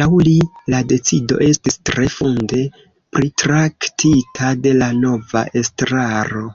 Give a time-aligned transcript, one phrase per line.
[0.00, 0.34] Laŭ li,
[0.74, 2.60] la decido estis tre funde
[3.16, 6.46] pritraktita de la nova estraro.